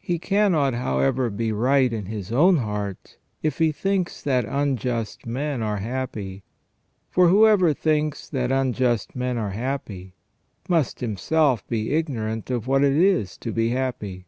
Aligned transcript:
He 0.00 0.18
cannot, 0.18 0.74
however, 0.74 1.30
be 1.30 1.52
right 1.52 1.92
in 1.92 2.06
his 2.06 2.32
own 2.32 2.56
heart 2.56 3.18
if 3.40 3.58
he 3.58 3.70
thinks 3.70 4.20
that 4.20 4.44
unjust 4.44 5.26
men 5.26 5.62
are 5.62 5.76
happy; 5.76 6.42
for 7.08 7.28
whoever 7.28 7.72
thinks 7.72 8.28
that 8.30 8.50
unjust 8.50 9.14
men 9.14 9.38
are 9.38 9.50
happy 9.50 10.16
must 10.68 10.98
himself 10.98 11.64
be 11.68 11.92
ignorant 11.92 12.50
of 12.50 12.66
what 12.66 12.82
it 12.82 12.96
is 12.96 13.36
to 13.38 13.52
be 13.52 13.68
happy. 13.68 14.26